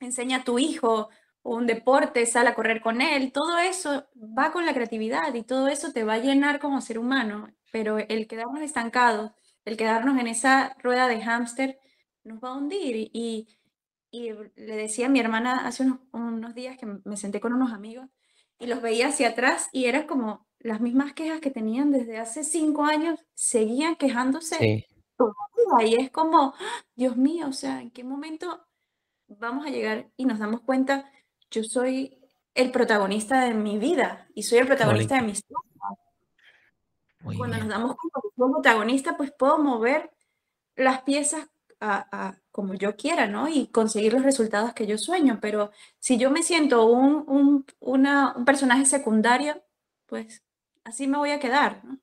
[0.00, 1.08] enseña a tu hijo
[1.42, 5.68] un deporte, sal a correr con él, todo eso va con la creatividad y todo
[5.68, 9.32] eso te va a llenar como ser humano, pero el quedarnos estancados,
[9.64, 11.78] el quedarnos en esa rueda de hámster
[12.24, 13.48] nos va a hundir y,
[14.10, 17.72] y le decía a mi hermana hace unos, unos, días que me senté con unos
[17.72, 18.08] amigos
[18.60, 22.44] y los veía hacia atrás y era como las mismas quejas que tenían desde hace
[22.44, 24.86] cinco años, seguían quejándose sí.
[25.84, 26.54] Y es como,
[26.94, 28.66] Dios mío, o sea, ¿en qué momento
[29.28, 31.10] vamos a llegar y nos damos cuenta,
[31.50, 32.18] yo soy
[32.54, 35.44] el protagonista de mi vida y soy el protagonista de mis
[37.22, 40.10] Cuando nos damos cuenta que soy protagonista, pues puedo mover
[40.76, 41.48] las piezas
[41.80, 43.48] a, como yo quiera, ¿no?
[43.48, 45.38] Y conseguir los resultados que yo sueño.
[45.40, 49.60] Pero si yo me siento un, un, una, un personaje secundario,
[50.06, 50.44] pues
[50.84, 51.98] así me voy a quedar, ¿no?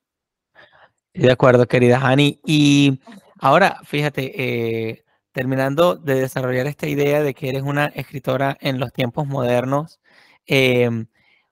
[1.20, 2.40] De acuerdo, querida Hani.
[2.46, 3.02] Y
[3.40, 5.04] ahora, fíjate, eh,
[5.34, 10.00] terminando de desarrollar esta idea de que eres una escritora en los tiempos modernos,
[10.46, 11.08] em,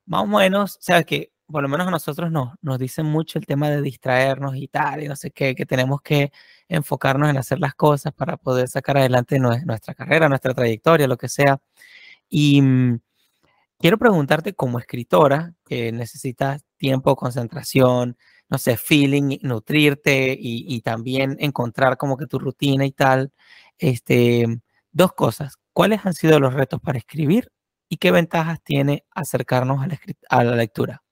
[0.06, 3.45] más o menos, sabes que por lo menos a nosotros nos, nos dicen mucho el
[3.45, 6.32] tema de distraernos y tal, y no sé qué, que tenemos que
[6.69, 11.30] enfocarnos en hacer las cosas para poder sacar adelante nuestra carrera, nuestra trayectoria, lo que
[11.30, 11.60] sea.
[12.30, 12.99] Y mm,
[13.80, 18.17] quiero preguntarte como escritora, que necesitas tiempo, concentración,
[18.49, 23.31] no sé, feeling, nutrirte y, y, también encontrar como que tu rutina y tal.
[23.77, 24.45] Este,
[24.91, 25.57] dos cosas.
[25.73, 27.51] ¿Cuáles han sido los retos para escribir
[27.89, 31.03] y qué ventajas tiene acercarnos a la, a la lectura?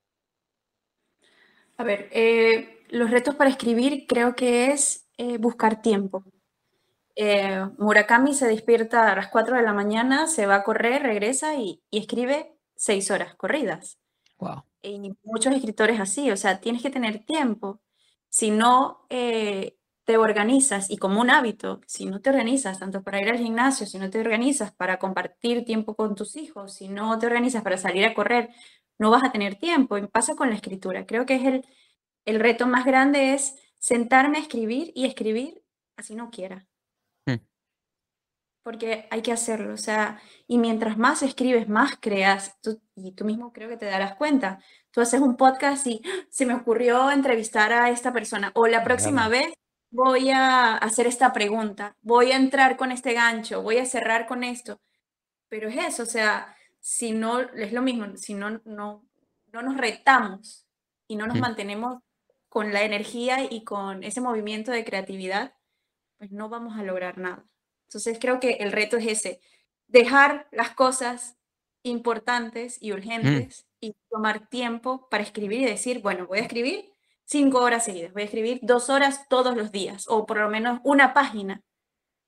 [1.78, 6.24] A ver, eh, los retos para escribir creo que es eh, buscar tiempo.
[7.16, 11.56] Eh, Murakami se despierta a las 4 de la mañana, se va a correr, regresa
[11.56, 13.98] y, y escribe seis horas corridas.
[14.40, 17.82] Wow y muchos escritores así, o sea, tienes que tener tiempo.
[18.30, 23.22] Si no eh, te organizas, y como un hábito, si no te organizas tanto para
[23.22, 27.18] ir al gimnasio, si no te organizas para compartir tiempo con tus hijos, si no
[27.20, 28.50] te organizas para salir a correr,
[29.00, 29.98] no vas a tener tiempo.
[29.98, 31.06] Y pasa con la escritura.
[31.06, 31.66] Creo que es el,
[32.26, 35.64] el reto más grande es sentarme a escribir y escribir
[35.98, 36.68] así no quiera
[38.66, 42.58] porque hay que hacerlo, o sea, y mientras más escribes, más creas,
[42.96, 44.58] y tú mismo creo que te darás cuenta.
[44.90, 46.26] Tú haces un podcast y ¡ah!
[46.32, 49.54] se me ocurrió entrevistar a esta persona, o la próxima vez
[49.92, 54.44] voy a hacer esta pregunta, voy a entrar con este gancho, voy a cerrar con
[54.44, 54.82] esto.
[55.48, 59.06] Pero es eso, o sea, si no, es lo mismo, si no, no,
[59.54, 60.66] no nos retamos
[61.08, 62.02] y no nos mantenemos
[62.50, 65.54] con la energía y con ese movimiento de creatividad,
[66.18, 67.46] pues no vamos a lograr nada.
[67.96, 69.40] Entonces creo que el reto es ese,
[69.88, 71.38] dejar las cosas
[71.82, 76.92] importantes y urgentes y tomar tiempo para escribir y decir, bueno, voy a escribir
[77.24, 80.82] cinco horas seguidas, voy a escribir dos horas todos los días o por lo menos
[80.84, 81.62] una página,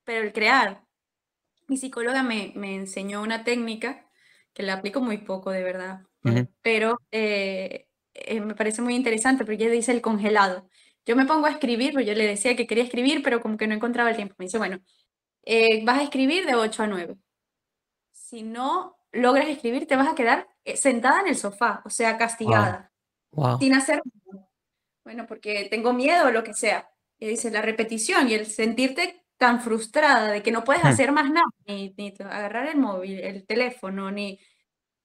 [0.04, 0.86] pero el crear.
[1.66, 4.06] Mi psicóloga me, me enseñó una técnica
[4.54, 6.00] que la aplico muy poco, de verdad,
[6.62, 10.66] pero eh, eh, me parece muy interesante porque ella dice el congelado.
[11.04, 13.74] Yo me pongo a escribir, yo le decía que quería escribir, pero como que no
[13.74, 14.34] encontraba el tiempo.
[14.38, 14.80] Me dice, bueno,
[15.50, 17.16] eh, vas a escribir de 8 a 9.
[18.12, 22.18] Si no logras escribir, te vas a quedar eh, sentada en el sofá, o sea,
[22.18, 22.92] castigada,
[23.58, 24.02] sin hacer
[25.04, 26.90] Bueno, porque tengo miedo o lo que sea.
[27.18, 30.88] Y dice la repetición y el sentirte tan frustrada de que no puedes hmm.
[30.88, 34.38] hacer más nada, ni, ni, agarrar el móvil, el teléfono, ni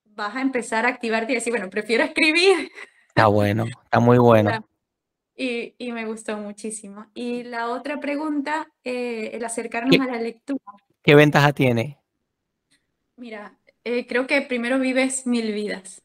[0.04, 2.70] vas a empezar a activarte y decir, bueno, prefiero escribir.
[3.08, 4.52] Está bueno, está muy bueno.
[5.36, 7.08] Y, y, me gustó muchísimo.
[7.16, 10.62] Y la otra pregunta, eh, el acercarnos a la lectura.
[11.02, 11.98] ¿Qué ventaja tiene?
[13.18, 16.04] Mira, eh, creo que primero vives mil vidas.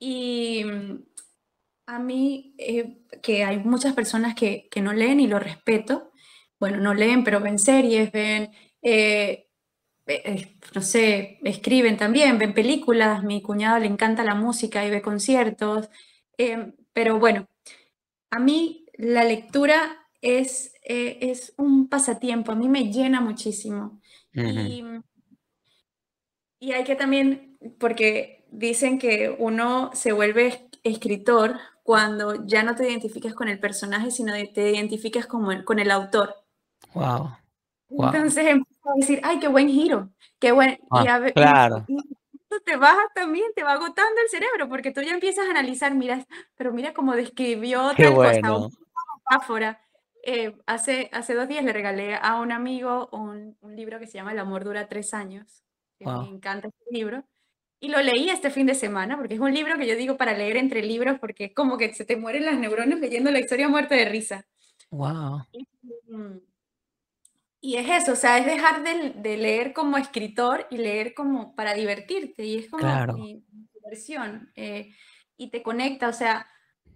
[0.00, 1.04] Y mm,
[1.86, 6.10] a mí, eh, que hay muchas personas que, que, no leen y lo respeto,
[6.58, 8.50] bueno, no leen, pero ven series, ven,
[10.74, 15.88] no sé, escriben también, ven películas, mi cuñado le encanta la música y ve conciertos.
[16.36, 17.46] Em, pero bueno,
[18.30, 24.00] a mí la lectura es, eh, es un pasatiempo, a mí me llena muchísimo.
[24.32, 24.84] y,
[26.60, 32.88] y, hay que también, porque dicen que uno se vuelve escritor cuando ya no te
[32.88, 36.36] identificas con el personaje, sino te identificas como con el autor.
[36.94, 37.30] Wow.
[37.90, 40.78] Entonces empiezo a decir, ay, qué buen giro, qué buen...
[40.90, 41.84] Ah, claro.
[41.88, 41.96] Y,
[42.60, 46.24] te baja también, te va agotando el cerebro, porque tú ya empiezas a analizar, mira,
[46.56, 48.54] pero mira cómo describió qué tal bueno.
[48.54, 48.78] cosa,
[49.30, 49.80] metáfora.
[50.24, 54.14] Eh, hace, hace dos días le regalé a un amigo un, un, libro que se
[54.14, 55.64] llama El amor dura tres años.
[55.98, 57.24] Me encanta este libro.
[57.80, 60.36] Y lo leí este fin de semana, porque es un libro que yo digo para
[60.36, 63.68] leer entre libros, porque es como que se te mueren las neuronas leyendo la historia
[63.68, 64.46] muerte de risa.
[64.90, 65.42] Wow.
[65.50, 65.66] Y,
[67.64, 71.54] y es eso, o sea, es dejar de, de, leer como escritor y leer como
[71.54, 72.44] para divertirte.
[72.44, 73.12] Y es como claro.
[73.12, 74.50] mi, mi diversión.
[74.56, 74.92] Eh,
[75.36, 76.48] y te conecta, o sea,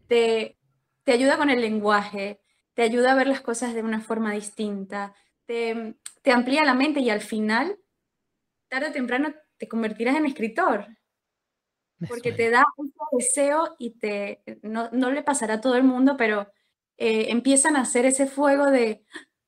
[0.09, 0.59] te,
[1.05, 2.41] te ayuda con el lenguaje,
[2.75, 6.99] te ayuda a ver las cosas de una forma distinta, te, te amplía la mente
[6.99, 7.79] y al final,
[8.67, 10.89] tarde o temprano, te convertirás en escritor.
[12.09, 16.17] Porque te da un deseo y te, no, no, le pasará a todo el mundo,
[16.17, 16.53] pero
[16.99, 19.05] eh, empiezan a hacer ese fuego de,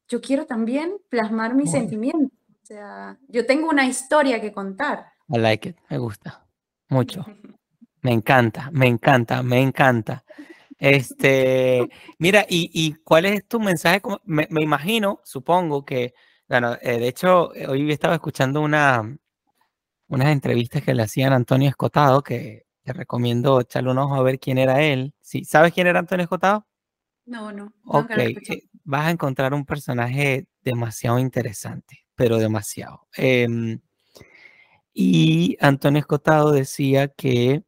[0.09, 1.81] yo quiero también plasmar mis bueno.
[1.81, 2.39] sentimientos.
[2.63, 5.13] O sea, yo tengo una historia que contar.
[5.29, 6.47] I like it, me gusta
[6.89, 7.25] mucho.
[8.01, 10.25] Me encanta, me encanta, me encanta.
[10.79, 14.01] Este, mira, y, y, cuál es tu mensaje?
[14.25, 16.15] Me, me imagino, supongo que,
[16.49, 19.03] bueno, eh, de hecho, hoy estaba escuchando una,
[20.07, 24.23] unas entrevistas que le hacían a Antonio Escotado, que te recomiendo echarle un ojo a
[24.23, 25.13] ver quién era él.
[25.21, 25.45] ¿Sí?
[25.45, 26.67] ¿Sabes quién era Antonio Escotado?
[27.27, 27.75] No, no.
[27.85, 28.13] Ok,
[28.89, 33.07] vas a encontrar un personaje demasiado interesante, pero demasiado.
[33.19, 33.47] Eh,
[34.95, 37.63] y Antonio Escotado decía que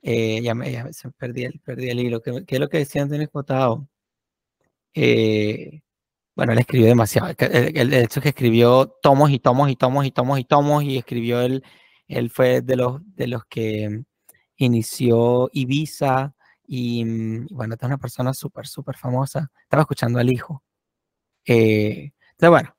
[0.00, 0.72] eh, ya, me,
[1.18, 2.22] perdí, el, perdí el hilo.
[2.22, 3.86] ¿Qué, ¿Qué, es lo que decía Antonio Escotado?
[4.94, 5.82] Eh,
[6.34, 7.34] bueno, él escribió demasiado.
[7.38, 11.42] El, hecho que escribió tomos y tomos y tomos y tomos y tomos y escribió
[11.42, 11.62] él,
[12.08, 14.04] él fue de los, de los que
[14.56, 16.35] inició Ibiza
[16.66, 17.02] y,
[17.48, 19.50] y bueno, es una persona súper, súper famosa.
[19.62, 20.62] Estaba escuchando al hijo.
[21.44, 22.76] Eh, entonces, bueno,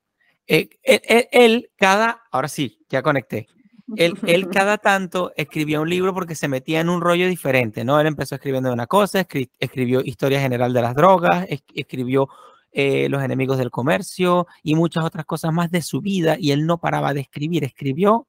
[0.47, 3.47] eh, él, él, cada, ahora sí, ya conecté.
[3.95, 8.00] Él, él, cada tanto escribía un libro porque se metía en un rollo diferente, ¿no?
[8.00, 12.28] Él empezó escribiendo una cosa, escri escribió Historia General de las Drogas, es escribió
[12.71, 16.65] eh, Los Enemigos del Comercio y muchas otras cosas más de su vida y él
[16.65, 18.28] no paraba de escribir, escribió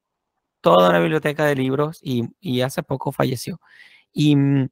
[0.60, 3.60] toda una biblioteca de libros y, y hace poco falleció.
[4.12, 4.68] Y mmm,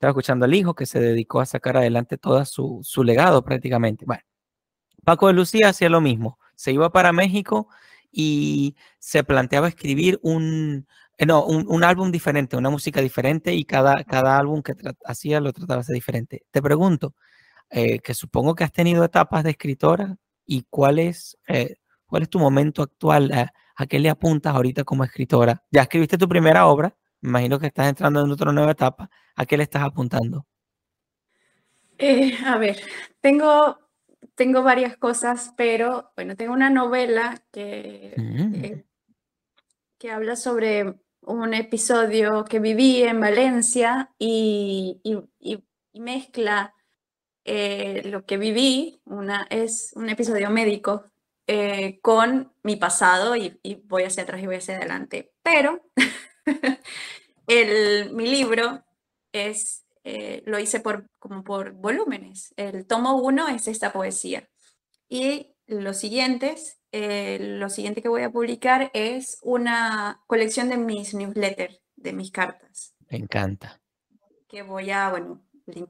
[0.00, 4.06] estaba escuchando al hijo que se dedicó a sacar adelante todo su, su legado prácticamente.
[4.06, 4.22] Bueno,
[5.04, 7.68] Paco de Lucía hacía lo mismo, se iba para México
[8.10, 10.86] y se planteaba escribir un,
[11.18, 14.72] eh, no, un, un, álbum diferente, una música diferente y cada, cada álbum que
[15.04, 16.46] hacía lo trataba de ser diferente.
[16.50, 17.14] Te pregunto,
[17.68, 22.30] eh, que supongo que has tenido etapas de escritora y cuál es, eh, cuál es
[22.30, 25.62] tu momento actual, a, a, qué le apuntas ahorita como escritora.
[25.70, 29.46] Ya escribiste tu primera obra, me imagino que estás entrando en otra nueva etapa, ¿a
[29.46, 30.46] qué le estás apuntando?
[31.98, 32.80] Eh, a ver,
[33.20, 33.78] tengo
[34.34, 38.64] tengo varias cosas, pero bueno, tengo una novela que, mm.
[38.64, 38.84] eh,
[39.98, 45.18] que habla sobre un episodio que viví en Valencia y, y,
[45.92, 46.74] y mezcla
[47.44, 51.04] eh, lo que viví, una, es un episodio médico
[51.46, 55.32] eh, con mi pasado y, y, voy hacia atrás y voy hacia adelante.
[55.42, 55.82] Pero
[57.46, 58.84] el, mi libro
[59.32, 62.54] es eh, lo hice por, como por volúmenes.
[62.56, 64.48] El tomo uno es esta poesía.
[65.08, 71.14] Y los siguientes, eh, lo siguiente que voy a publicar es una colección de mis
[71.14, 72.94] newsletters, de mis cartas.
[73.08, 73.80] Me encanta.
[74.48, 75.44] Que voy a, bueno,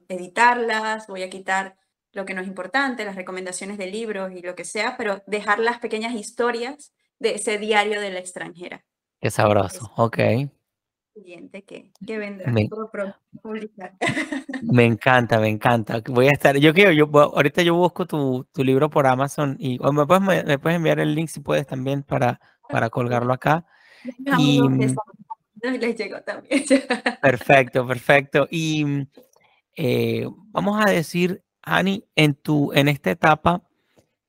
[0.08, 1.76] editarlas, voy a quitar
[2.12, 5.60] lo que no es importante, las recomendaciones de libros y lo que sea, pero dejar
[5.60, 8.84] las pequeñas historias de ese diario de la extranjera.
[9.20, 10.18] Qué sabroso, ok
[11.20, 12.90] siguiente que, que vendrá me, por
[13.42, 13.94] publicar.
[14.62, 16.02] Me encanta, me encanta.
[16.06, 19.78] Voy a estar, yo quiero, yo ahorita yo busco tu, tu libro por Amazon y
[19.82, 23.32] o me, puedes, me, me, puedes enviar el link si puedes también para, para colgarlo
[23.32, 23.66] acá.
[24.38, 24.62] Y,
[25.78, 26.64] les llegó también.
[27.20, 28.48] Perfecto, perfecto.
[28.50, 29.06] Y
[29.76, 33.62] eh, vamos a decir, Ani, en tu, en esta etapa,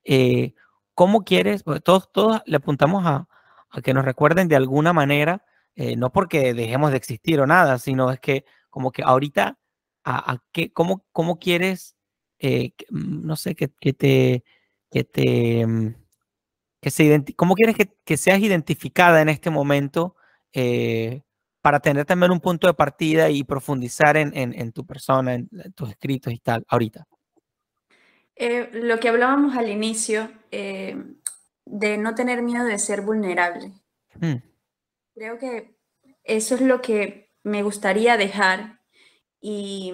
[0.04, 0.56] eh,
[0.94, 1.64] ¿cómo quieres?
[1.86, 3.30] Todos, todos le apuntamos a,
[3.72, 5.44] a que nos recuerden de alguna manera
[5.76, 9.58] eh, no porque dejemos de existir o nada, sino es que como que ahorita,
[10.04, 11.96] ¿a, qué, cómo, ¿cómo quieres,
[12.40, 14.44] eh, que, no sé, que, que, te,
[14.90, 15.96] que te, mm,
[16.82, 20.16] que se cómo quieres que, que, seas identificada en este momento
[20.54, 21.22] eh,
[21.62, 25.90] para tener también un punto de partida y profundizar en, en, tu persona, en, tus
[25.90, 27.08] escritos y tal, ahorita?
[28.74, 30.32] Lo que hablábamos al inicio,
[31.72, 33.72] de no tener miedo de ser vulnerable.
[34.20, 34.38] Hmm.
[35.16, 35.76] Creo que
[36.24, 38.82] eso es lo que me gustaría dejar
[39.42, 39.94] y,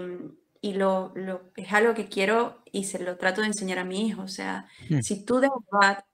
[0.61, 4.07] y lo, lo, es algo que quiero y se lo trato de enseñar a mi
[4.07, 4.23] hijo.
[4.23, 5.01] O sea, Mm.
[5.01, 6.05] si tú de verdad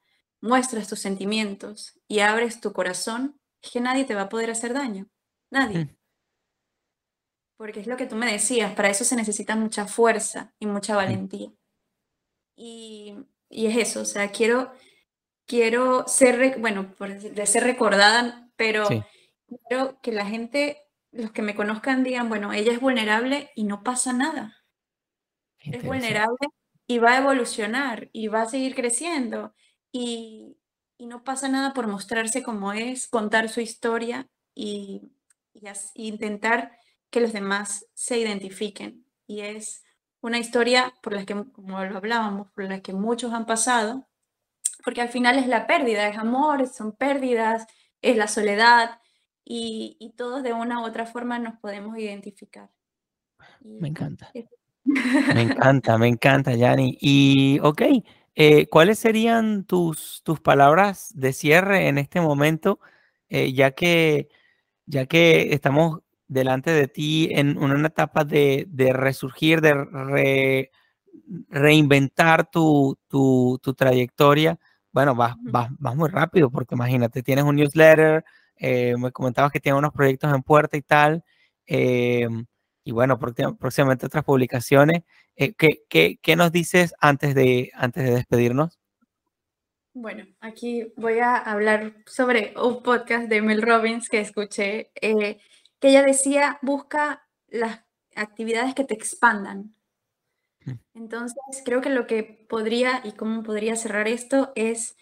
[0.42, 4.74] muestras tus sentimientos y abres tu corazón, es que nadie te va a poder hacer
[4.74, 5.08] daño.
[5.52, 5.86] Nadie.
[5.86, 5.96] Mm.
[7.58, 10.94] Porque es lo que tú me decías, para eso se necesita mucha fuerza y mucha
[10.94, 10.98] Mm.
[10.98, 11.52] valentía.
[12.56, 13.16] Y,
[13.50, 14.72] y es eso, o sea, quiero,
[15.48, 19.04] quiero ser, bueno, por de ser recordada, pero Sí,
[19.68, 20.80] quiero que la gente,
[21.12, 24.58] los que me conozcan, digan, bueno, ella es vulnerable y no pasa nada.
[25.70, 26.48] Es vulnerable
[26.88, 29.54] y va a evolucionar y va a seguir creciendo.
[29.92, 30.58] Y,
[30.98, 35.12] y no pasa nada por mostrarse como es, contar su historia y,
[35.54, 36.78] y as- y intentar
[37.10, 39.06] que los demás se identifiquen.
[39.28, 39.84] Y es
[40.22, 44.08] una historia por la que, como lo hablábamos, por la que muchos han pasado,
[44.84, 47.66] porque al final es la pérdida, es amor, son pérdidas,
[48.02, 49.00] es la soledad
[49.46, 52.70] y, y todos de una u otra forma nos podemos identificar.
[53.62, 54.30] Y Me encanta.
[54.34, 54.46] es-
[55.34, 56.98] Me encanta, me encanta, Yanni.
[57.00, 57.82] Y, ok,
[58.36, 62.80] eh, ¿cuáles serían tus, tus palabras de cierre en este momento?
[63.30, 64.28] Eh, ya que,
[64.86, 70.72] ya que estamos delante de ti en una etapa de, de resurgir, de re-
[71.50, 74.60] reinventar tu, tu, tu trayectoria.
[74.94, 78.24] Bueno, vas, vas, vas muy rápido porque imagínate, tienes un newsletter,
[78.56, 81.24] eh, me comentabas que tienes unos proyectos en puerta y tal.
[81.68, 82.28] eh,
[82.86, 85.04] y bueno, próxima- próximamente otras publicaciones.
[85.38, 88.78] Eh, ¿qué, qué, qué nos dices antes de, antes de despedirnos?
[89.94, 95.40] Bueno, aquí voy a hablar sobre un podcast de Mel Robbins que escuché, que
[95.82, 97.82] ella decía, busca las
[98.16, 99.74] actividades que te expandan.
[100.94, 104.96] Entonces, creo que lo que podría y cómo podría cerrar esto es,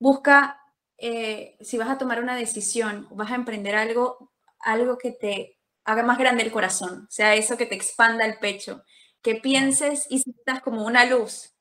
[0.00, 0.60] busca,
[0.98, 6.02] eh, si vas a tomar una decisión, vas a emprender algo, algo que te haga
[6.02, 8.84] más grande el corazón, o sea, eso que te expanda el pecho,
[9.22, 11.54] que pienses y sientas como una luz,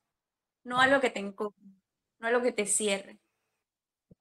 [0.64, 1.56] no algo que te encoge,
[2.20, 3.20] no algo que te cierre.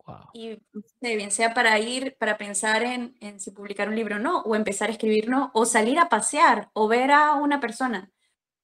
[0.06, 0.18] Wow.
[0.34, 0.62] Y
[1.00, 4.54] bien sea para ir, para pensar en, en si publicar un libro o no, o
[4.54, 8.12] empezar a escribir no, o salir a pasear, o ver a una persona,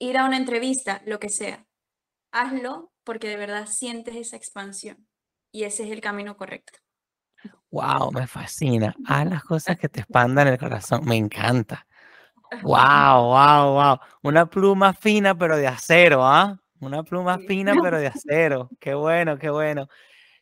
[0.02, 1.64] ir a una entrevista, lo que sea.
[2.32, 5.06] Hazlo porque de verdad sientes esa expansión
[5.52, 6.78] y ese es el camino correcto.
[7.70, 8.94] Wow, me fascina.
[9.04, 11.04] Haz las cosas que te expandan el corazón.
[11.04, 11.86] Me encanta.
[12.62, 13.98] Wow, wow, wow.
[14.22, 16.58] Una pluma fina, pero de acero, ¿ah?
[16.80, 18.70] Una pluma fina, pero de acero.
[18.80, 19.88] Qué bueno, qué bueno.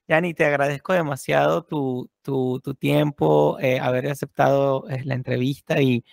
[0.08, 6.04] Yani, te agradezco demasiado tu, tu, tu tiempo, eh, haber aceptado eh, la entrevista y,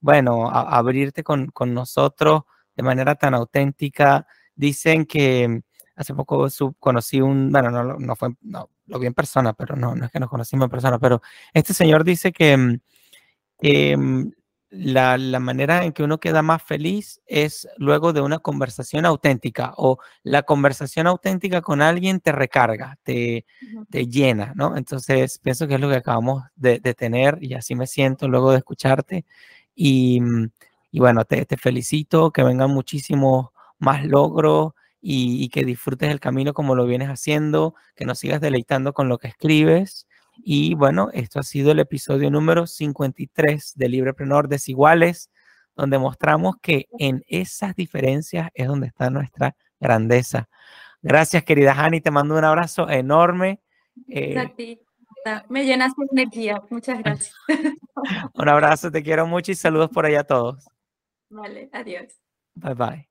[0.00, 2.42] bueno, a- abrirte con, con nosotros
[2.76, 4.26] de manera tan auténtica.
[4.54, 5.62] Dicen que
[5.96, 6.46] hace poco
[6.78, 10.12] conocí un, bueno, no, no fue, no, lo vi en persona, pero no, no es
[10.12, 11.22] que nos conocimos en persona, pero
[11.54, 12.80] este señor dice que, mm,
[13.60, 14.30] que, mm,
[14.70, 19.72] la, la manera en que uno queda más feliz es luego de una conversación auténtica
[19.76, 23.46] o la conversación auténtica con alguien te recarga, te,
[23.90, 24.76] te llena, ¿no?
[24.76, 28.50] Entonces pienso que es lo que acabamos de, de tener y así me siento luego
[28.52, 29.24] de escucharte.
[29.74, 30.50] Y, mm,
[30.96, 34.72] y bueno, te, te felicito, que vengan muchísimos más logros
[35.02, 39.06] y, y que disfrutes el camino como lo vienes haciendo, que nos sigas deleitando con
[39.10, 40.06] lo que escribes.
[40.38, 45.30] Y bueno, esto ha sido el episodio número 53 de Librepreneur Desiguales,
[45.76, 50.48] donde mostramos que en esas diferencias es donde está nuestra grandeza.
[51.02, 53.60] Gracias, querida Hani, te mando un abrazo enorme.
[54.06, 54.80] Gracias Eh, a ti.
[55.50, 56.62] Me llenaste de energía.
[56.70, 57.34] Muchas gracias.
[58.32, 60.66] un abrazo, te quiero mucho y saludos por allá a todos.
[61.30, 62.20] Vale, adiós.
[62.56, 63.08] Bye bye.